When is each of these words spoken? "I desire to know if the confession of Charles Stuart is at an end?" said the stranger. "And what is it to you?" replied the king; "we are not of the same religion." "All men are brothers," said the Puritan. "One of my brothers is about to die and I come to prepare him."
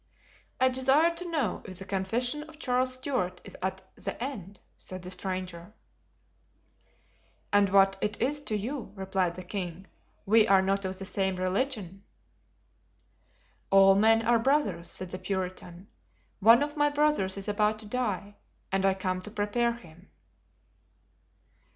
"I 0.59 0.67
desire 0.69 1.13
to 1.13 1.29
know 1.29 1.61
if 1.63 1.77
the 1.77 1.85
confession 1.85 2.41
of 2.49 2.57
Charles 2.57 2.95
Stuart 2.95 3.39
is 3.43 3.55
at 3.61 3.81
an 4.07 4.15
end?" 4.19 4.59
said 4.75 5.03
the 5.03 5.11
stranger. 5.11 5.75
"And 7.53 7.69
what 7.69 7.99
is 8.19 8.39
it 8.39 8.47
to 8.47 8.57
you?" 8.57 8.93
replied 8.95 9.35
the 9.35 9.43
king; 9.43 9.85
"we 10.25 10.47
are 10.47 10.63
not 10.63 10.85
of 10.85 10.97
the 10.97 11.05
same 11.05 11.35
religion." 11.35 12.03
"All 13.69 13.93
men 13.93 14.25
are 14.25 14.39
brothers," 14.39 14.89
said 14.89 15.11
the 15.11 15.19
Puritan. 15.19 15.87
"One 16.39 16.63
of 16.63 16.75
my 16.75 16.89
brothers 16.89 17.37
is 17.37 17.47
about 17.47 17.77
to 17.77 17.85
die 17.85 18.37
and 18.71 18.87
I 18.87 18.95
come 18.95 19.21
to 19.21 19.29
prepare 19.29 19.73
him." 19.73 20.09